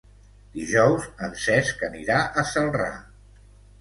Dijous 0.53 1.05
en 1.27 1.37
Cesc 1.43 1.85
anirà 1.91 2.17
a 2.25 2.47
Celrà. 2.55 2.89